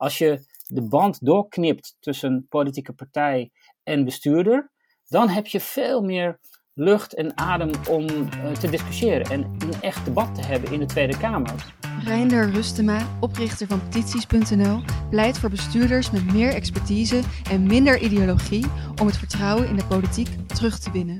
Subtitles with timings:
[0.00, 3.50] Als je de band doorknipt tussen politieke partij
[3.82, 4.70] en bestuurder,
[5.08, 6.40] dan heb je veel meer
[6.72, 10.86] lucht en adem om uh, te discussiëren en een echt debat te hebben in de
[10.86, 11.74] Tweede Kamer.
[12.04, 18.66] Reinder Rustema, oprichter van petities.nl, pleit voor bestuurders met meer expertise en minder ideologie
[19.00, 21.18] om het vertrouwen in de politiek terug te winnen.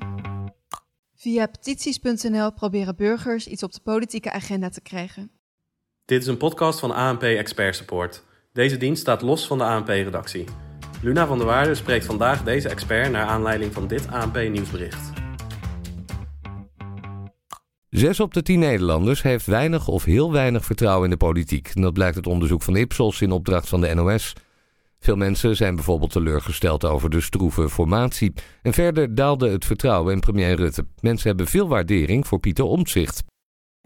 [1.17, 5.31] Via petities.nl proberen burgers iets op de politieke agenda te krijgen.
[6.05, 8.29] Dit is een podcast van ANP Expert Support.
[8.53, 10.45] Deze dienst staat los van de ANP-redactie.
[11.03, 15.11] Luna van der Waarde spreekt vandaag deze expert naar aanleiding van dit ANP-nieuwsbericht.
[17.89, 21.71] Zes op de tien Nederlanders heeft weinig of heel weinig vertrouwen in de politiek.
[21.75, 24.33] dat blijkt uit onderzoek van Ipsos in opdracht van de NOS.
[24.99, 28.33] Veel mensen zijn bijvoorbeeld teleurgesteld over de stroeve formatie.
[28.63, 30.87] En verder daalde het vertrouwen in premier Rutte.
[31.01, 33.23] Mensen hebben veel waardering voor Pieter Omtzigt.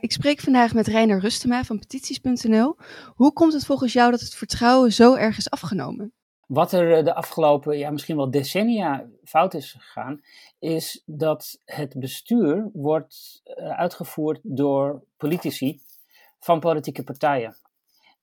[0.05, 2.77] Ik spreek vandaag met Reiner Rustema van petities.nl.
[3.15, 6.13] Hoe komt het volgens jou dat het vertrouwen zo erg is afgenomen?
[6.47, 10.21] Wat er eh, de afgelopen, ja, misschien wel decennia fout is gegaan,
[10.59, 15.81] is dat het bestuur wordt eh, uitgevoerd door politici
[16.41, 17.57] van politieke partijen.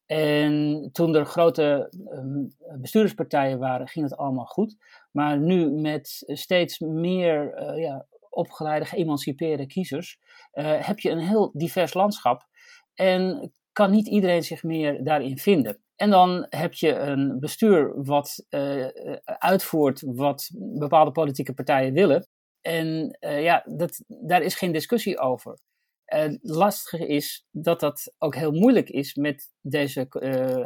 [0.06, 4.78] En toen er grote ehm, bestuurderspartijen waren, ging het allemaal goed.
[5.12, 10.20] Maar nu met steeds meer uh, ja, opgeleide, geëmancipeerde kiezers,
[10.62, 12.48] heb je een heel divers landschap.
[12.94, 15.82] En kan niet iedereen zich meer daarin vinden.
[15.96, 18.88] En dan heb je een bestuur wat uh,
[19.24, 22.28] uitvoert wat bepaalde politieke partijen willen.
[22.62, 25.60] En ja, dat, daar is geen discussie over.
[26.14, 30.08] Het lastige is dat dat ook heel moeilijk is met deze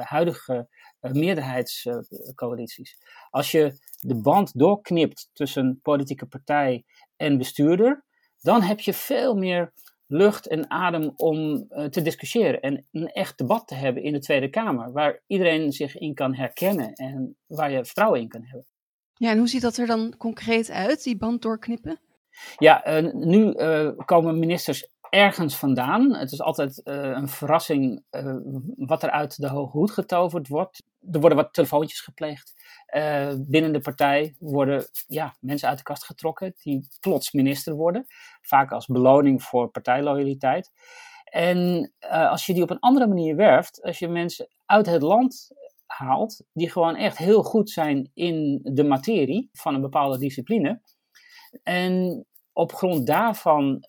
[0.04, 2.98] huidige meerderheidscoalities.
[3.30, 6.84] Als je de band doorknipt tussen politieke partij
[7.16, 8.06] en bestuurder,
[8.40, 9.73] dan heb je veel meer
[10.08, 14.20] lucht en adem om uh, te discussiëren en een echt debat te hebben in de
[14.20, 18.66] Tweede Kamer, waar iedereen zich in kan herkennen en waar je vertrouwen in kan hebben.
[19.14, 22.00] Ja, en hoe ziet dat er dan concreet uit, die band doorknippen?
[22.58, 26.15] Ja, uh, nu uh, komen ministers ergens vandaan.
[26.15, 28.36] Het is altijd uh, een verrassing uh,
[28.76, 30.83] wat er uit de hoge hoed getoverd wordt.
[31.11, 32.53] Er worden wat telefoontjes gepleegd.
[32.95, 38.05] Uh, binnen de partij worden ja, mensen uit de kast getrokken die plots minister worden.
[38.42, 40.71] Vaak als beloning voor partijloyaliteit.
[41.23, 45.48] En als je die op een andere manier werft, als je mensen uit het land
[45.86, 50.81] haalt, die gewoon echt heel goed zijn in de materie van een bepaalde discipline.
[51.64, 53.87] En op grond daarvan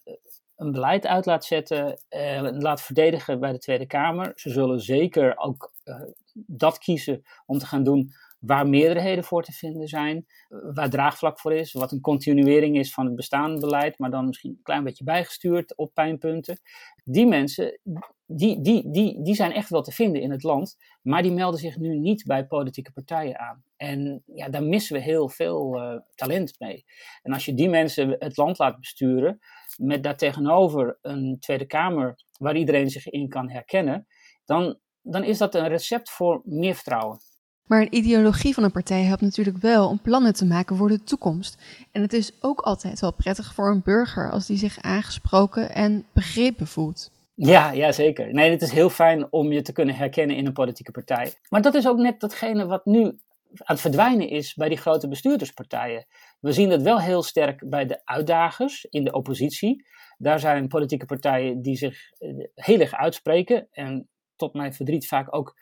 [0.56, 4.33] een beleid uit laat zetten, uh, laat verdedigen bij de Tweede Kamer.
[4.34, 6.03] Ze zullen zeker ook uh,
[6.33, 11.53] dat kiezen om te gaan doen waar meerderheden voor te vinden zijn, waar draagvlak voor
[11.53, 15.05] is, wat een continuering is van het bestaande beleid, maar dan misschien een klein beetje
[15.05, 16.61] bijgestuurd op pijnpunten.
[17.05, 17.81] Die mensen,
[18.27, 21.61] die, die, die, die zijn echt wel te vinden in het land, maar die melden
[21.61, 23.62] zich nu niet bij politieke partijen aan.
[23.77, 25.81] En ja, daar missen we heel veel
[26.15, 26.84] talent mee.
[27.22, 29.41] En als je die mensen het land laat besturen,
[29.78, 34.06] met daartegenover een Tweede Kamer waar iedereen zich in kan herkennen,
[34.44, 37.19] dan, dan is dat een recept voor meer vertrouwen.
[37.66, 41.03] Maar een ideologie van een partij helpt natuurlijk wel om plannen te maken voor de
[41.03, 41.62] toekomst.
[41.92, 46.06] En het is ook altijd wel prettig voor een burger als die zich aangesproken en
[46.12, 47.10] begrepen voelt.
[47.34, 48.32] Ja, ja, zeker.
[48.32, 51.32] Nee, het is heel fijn om je te kunnen herkennen in een politieke partij.
[51.48, 53.19] Maar dat is ook net datgene wat nu
[53.53, 56.07] aan het verdwijnen is bij die grote bestuurderspartijen.
[56.41, 59.87] We zien het wel heel sterk bij de uitdagers in de oppositie.
[60.19, 65.34] Daar zijn politieke partijen die zich eh, heel erg uitspreken en tot mijn verdriet vaak
[65.34, 65.57] ook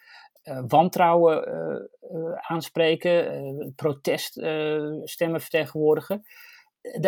[0.44, 6.22] uh, wantrouwen uh, aanspreken, proteststemmen vertegenwoordigen.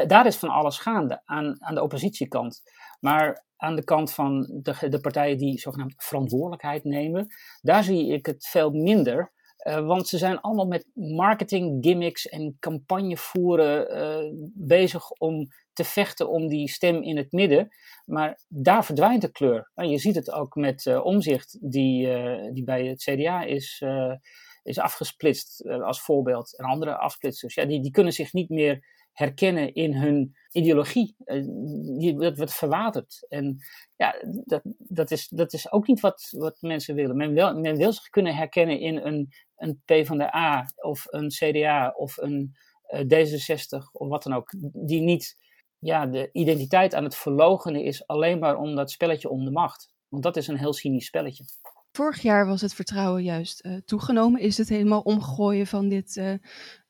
[0.07, 2.63] Daar is van alles gaande aan, aan de oppositiekant.
[3.01, 7.27] Maar aan de kant van de, de partijen die zogenaamd verantwoordelijkheid nemen,
[7.61, 9.33] daar zie ik het veel minder.
[9.67, 15.85] Uh, want ze zijn allemaal met marketing gimmicks en campagne voeren uh, bezig om te
[15.85, 17.69] vechten om die stem in het midden.
[18.05, 19.71] Maar daar verdwijnt de kleur.
[19.75, 22.09] En je ziet het ook met uh, omzicht, die,
[22.53, 23.85] die bij het CDA is,
[24.63, 26.59] is afgesplitst als voorbeeld.
[26.59, 27.55] En andere afsplitsers.
[27.55, 28.85] Ja, die, die kunnen zich niet meer
[29.17, 31.17] herkennen in hun ideologie.
[31.25, 33.27] Uh, dat wordt verwaterd.
[33.29, 33.57] En
[33.97, 34.15] ja,
[34.45, 37.17] dat, dat, is, dat is ook niet wat, wat mensen willen.
[37.17, 41.05] Men wil, men wil zich kunnen herkennen in een, een P van de A of
[41.07, 42.57] een CDA of een
[42.89, 44.53] uh, D66 of wat dan ook.
[44.73, 45.37] Die niet
[45.79, 49.93] ja, de identiteit aan het verlogenen is alleen maar om dat spelletje om de macht.
[50.09, 51.45] Want dat is een heel cynisch spelletje.
[51.93, 54.41] Vorig jaar was het vertrouwen juist uh, toegenomen.
[54.41, 56.39] Is het helemaal omgooien van dit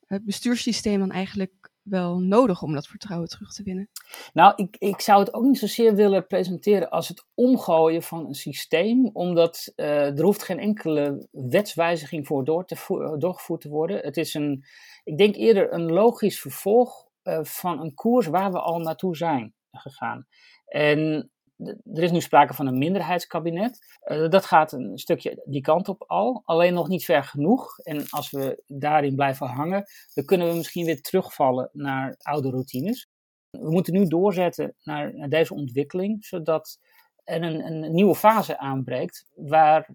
[0.06, 3.88] bestuurssysteem dan eigenlijk wel nodig om dat vertrouwen terug te winnen?
[4.32, 8.34] Nou, ik, ik zou het ook niet zozeer willen presenteren als het omgooien van een
[8.34, 14.00] systeem, omdat uh, er hoeft geen enkele wetswijziging voor door te doorgevoerd te worden.
[14.00, 14.64] Het is een,
[15.04, 19.54] ik denk eerder een logisch vervolg uh, van een koers waar we al naartoe zijn
[19.70, 20.26] gegaan.
[20.66, 21.30] En
[21.94, 23.98] er is nu sprake van een minderheidskabinet.
[24.04, 27.78] Uh, dat gaat een stukje die kant op al, alleen nog niet ver genoeg.
[27.78, 33.08] En als we daarin blijven hangen, dan kunnen we misschien weer terugvallen naar oude routines.
[33.50, 36.78] We moeten nu doorzetten naar, naar deze ontwikkeling, zodat
[37.24, 39.88] er een, een nieuwe fase aanbreekt waar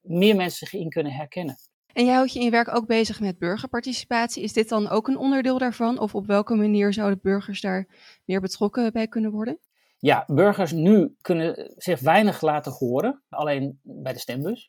[0.00, 1.56] meer mensen zich in kunnen herkennen.
[1.92, 4.42] En jij houdt je in je werk ook bezig met burgerparticipatie.
[4.42, 5.98] Is dit dan ook een onderdeel daarvan?
[5.98, 7.86] Of op welke manier zouden burgers daar
[8.24, 9.58] meer betrokken bij kunnen worden?
[10.00, 14.68] Ja, burgers nu kunnen zich weinig laten horen, alleen bij de stembus.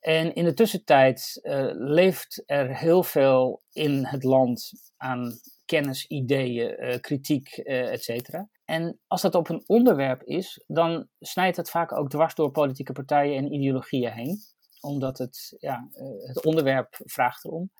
[0.00, 5.32] En in de tussentijd uh, leeft er heel veel in het land aan
[5.64, 8.48] kennis, ideeën, uh, kritiek, uh, et cetera.
[8.64, 12.92] En als dat op een onderwerp is, dan snijdt het vaak ook dwars door politieke
[12.92, 14.38] partijen en ideologieën heen.
[14.80, 15.88] Omdat het, ja,
[16.26, 17.70] het onderwerp vraagt erom.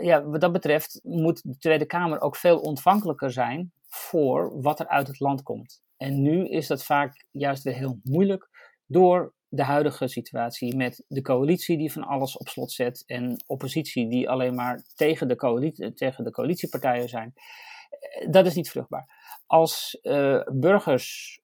[0.00, 4.88] Ja, wat dat betreft moet de Tweede Kamer ook veel ontvankelijker zijn voor wat er
[4.88, 5.84] uit het land komt.
[5.96, 8.48] En nu is dat vaak juist weer heel moeilijk
[8.86, 14.08] door de huidige situatie met de coalitie die van alles op slot zet en oppositie
[14.08, 17.32] die alleen maar tegen de, coalitie, tegen de coalitiepartijen zijn.
[17.34, 19.24] Eh, dat is niet vruchtbaar.
[19.46, 21.40] Als uh, burgers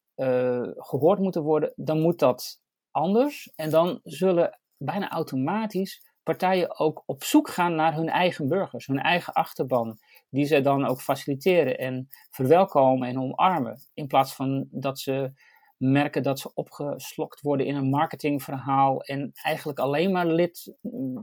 [0.76, 2.60] gehoord moeten worden, dan moet dat
[2.90, 3.52] anders.
[3.54, 9.00] En dan zullen bijna automatisch partijen ook op zoek gaan naar hun eigen burgers, hun
[9.00, 9.98] eigen achterban
[10.32, 13.80] die ze dan ook faciliteren en verwelkomen en omarmen.
[13.94, 15.32] In plaats van dat ze
[15.76, 20.74] merken dat ze opgeslokt worden in een marketingverhaal en eigenlijk alleen maar lid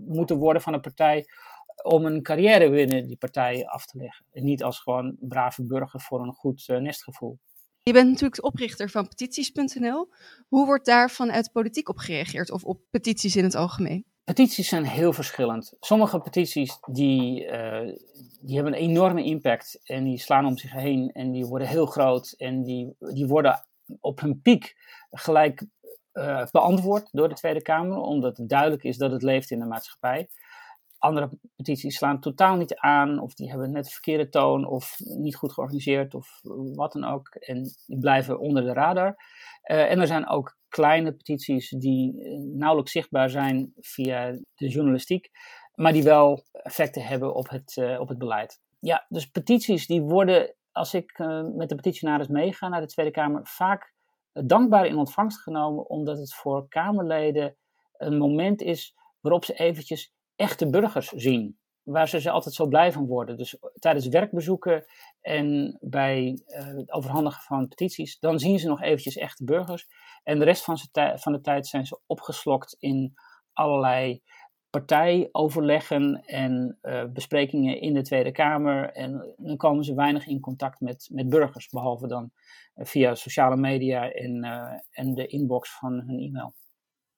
[0.07, 1.25] moeten worden van een partij
[1.83, 4.25] om een carrière binnen die partij af te leggen.
[4.31, 7.39] En niet als gewoon brave burger voor een goed uh, nestgevoel.
[7.83, 10.09] Je bent natuurlijk oprichter van petities.nl.
[10.47, 14.05] Hoe wordt daar vanuit politiek op gereageerd of op petities in het algemeen?
[14.29, 15.73] Petities zijn heel verschillend.
[15.79, 17.95] Sommige petities die, uh,
[18.41, 21.85] die hebben een enorme impact en die slaan om zich heen en die worden heel
[21.85, 23.65] groot en die, die worden
[23.99, 24.75] op hun piek
[25.11, 25.65] gelijk
[26.13, 29.65] uh, beantwoord door de Tweede Kamer, omdat het duidelijk is dat het leeft in de
[29.65, 30.27] maatschappij.
[30.99, 35.35] Andere petities slaan totaal niet aan, of die hebben net de verkeerde toon, of niet
[35.35, 36.39] goed georganiseerd, of
[36.73, 37.27] wat dan ook.
[37.27, 39.15] En die blijven onder de radar.
[39.63, 45.29] Uh, en er zijn ook kleine petities die eh, nauwelijks zichtbaar zijn via de journalistiek,
[45.75, 48.61] maar die wel effecten hebben op het, uh, op het beleid.
[48.79, 51.17] Ja, dus petities die worden, als ik
[51.55, 53.93] met de petitionaris meega naar de Tweede Kamer, vaak
[54.31, 57.55] dankbaar in ontvangst genomen, omdat het voor Kamerleden
[57.97, 62.91] een moment is waarop ze eventjes echte burgers zien waar ze, ze altijd zo blij
[62.91, 63.37] van worden.
[63.37, 64.85] Dus tijdens werkbezoeken
[65.21, 69.87] en bij uh, het overhandigen van petities, dan zien ze nog eventjes echte burgers.
[70.23, 70.77] En de rest van,
[71.15, 73.13] van de tijd zijn ze opgeslokt in
[73.53, 74.21] allerlei
[74.69, 78.91] partijoverleggen en uh, besprekingen in de Tweede Kamer.
[78.91, 82.31] En dan komen ze weinig in contact met, met burgers, behalve dan
[82.75, 84.43] uh, via sociale media en,
[84.91, 86.53] en de inbox van hun e-mail.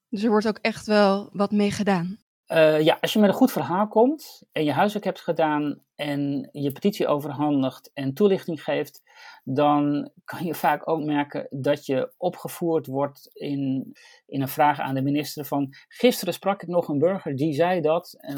[0.09, 2.19] Dus er wordt ook echt wel wat mee gedaan.
[2.53, 6.50] Uh, ja, als je met een goed verhaal komt en je huiswerk hebt gedaan en
[6.51, 9.01] je petitie overhandigt en toelichting geeft,
[9.44, 13.94] dan kan je vaak ook merken dat je opgevoerd wordt in,
[14.25, 17.81] in een vraag aan de minister van gisteren sprak ik nog een burger die zei
[17.81, 18.36] dat en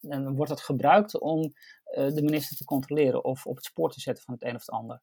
[0.00, 1.52] dan, wordt dat gebruikt om uh,
[2.14, 4.70] de minister te controleren of op het spoor te zetten van het een of het
[4.70, 5.02] ander.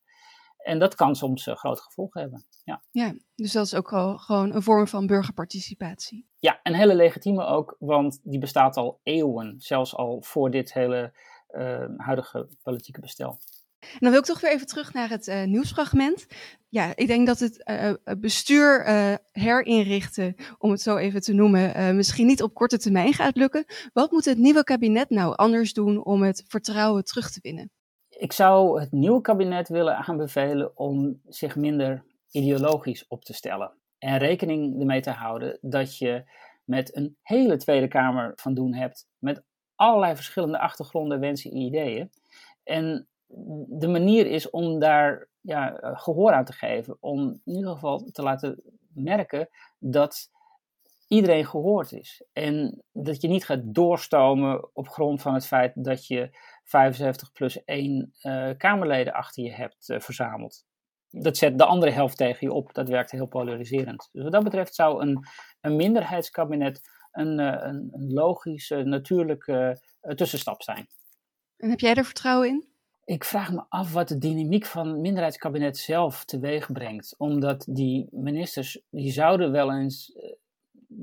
[0.63, 2.45] En dat kan soms uh, grote gevolgen hebben.
[2.63, 2.83] Ja.
[2.91, 6.27] ja, dus dat is ook al gewoon een vorm van burgerparticipatie.
[6.39, 11.13] Ja, een hele legitieme ook, want die bestaat al eeuwen, zelfs al voor dit hele
[11.51, 13.39] uh, huidige politieke bestel.
[13.79, 16.27] En dan wil ik toch weer even terug naar het uh, nieuwsfragment.
[16.69, 18.85] Ja, ik denk dat het uh, bestuur
[19.31, 23.65] herinrichten, om het zo even te noemen, misschien niet op korte termijn gaat lukken.
[23.93, 27.71] Wat moet het nieuwe kabinet nou anders doen om het vertrouwen terug te winnen?
[28.21, 33.71] Ik zou het nieuwe kabinet willen aanbevelen om zich minder ideologisch op te stellen.
[33.97, 36.23] En rekening ermee te houden dat je
[36.63, 39.07] met een hele Tweede Kamer van doen hebt.
[39.19, 39.43] Met
[39.75, 42.11] allerlei verschillende achtergronden, wensen en ideeën.
[42.63, 43.07] En
[43.67, 46.97] de manier is om daar ja, gehoor aan te geven.
[46.99, 48.61] Om in ieder geval te laten
[48.93, 49.49] merken
[49.79, 50.29] dat
[51.07, 52.23] iedereen gehoord is.
[52.33, 56.37] En dat je niet gaat doorstomen op grond van het feit dat je
[56.71, 60.65] 75 plus 1 uh, Kamerleden achter je hebt uh, verzameld.
[61.09, 62.73] Dat zet de andere helft tegen je op.
[62.73, 64.09] Dat werkt heel polariserend.
[64.11, 65.25] Dus wat dat betreft zou een,
[65.61, 69.81] een minderheidskabinet een, uh, een, een, logische, natuurlijke
[70.15, 70.87] tussenstap zijn.
[71.57, 72.71] En heb jij er vertrouwen in?
[73.03, 77.15] Ik vraag me af wat de dynamiek van het minderheidskabinet zelf teweeg brengt.
[77.17, 80.31] Omdat die ministers, die zouden wel eens eh,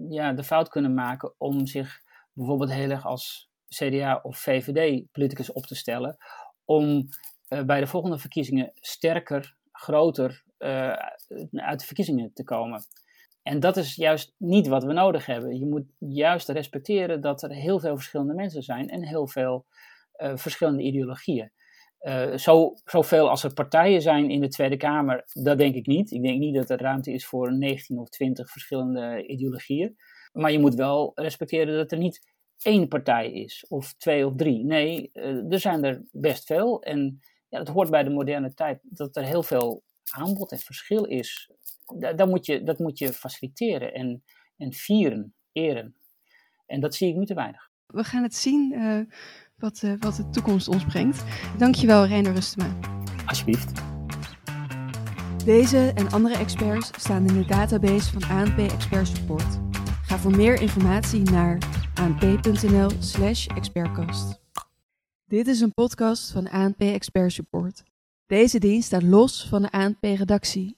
[0.09, 5.67] ja, de fout kunnen maken om zich bijvoorbeeld heel erg als CDA of VVD-politicus op
[5.67, 6.17] te stellen.
[6.65, 7.09] Om
[7.49, 10.93] uh, bij de volgende verkiezingen sterker, groter uh,
[11.53, 12.83] uit de verkiezingen te komen.
[13.43, 15.59] En dat is juist niet wat we nodig hebben.
[15.59, 19.67] Je moet juist respecteren dat er heel veel verschillende mensen zijn en heel veel
[20.17, 21.53] uh, verschillende ideologieën.
[22.37, 26.11] Zo, zoveel als er partijen zijn in de Tweede Kamer, dat denk ik niet.
[26.11, 29.97] Ik denk niet dat er ruimte is voor 19 of 20 verschillende ideologieën.
[30.33, 32.21] Maar je moet wel respecteren dat er niet
[32.63, 34.65] één partij is, of twee of drie.
[34.65, 36.83] Nee, uh, er zijn er best veel.
[36.83, 41.05] En ja, het hoort bij de moderne tijd dat er heel veel aanbod en verschil
[41.05, 41.51] is.
[42.17, 44.23] Dat, moet, je, dat moet je faciliteren en,
[44.57, 45.95] en vieren, eren.
[46.67, 47.71] En dat zie ik nu te weinig.
[47.87, 49.01] We gaan het zien uh,
[49.57, 51.25] wat, uh, wat de toekomst ons brengt.
[51.59, 52.79] Dankjewel, Reiner Rustema.
[53.27, 53.83] Alsjeblieft.
[55.45, 59.59] Deze en andere experts staan in de database van ANP Expert Support.
[60.03, 61.59] Ga voor meer informatie naar
[61.99, 64.41] anp.nl/slash expertcast.
[65.25, 67.83] Dit is een podcast van ANP Expert Support.
[68.27, 70.78] Deze dienst staat los van de ANP-redactie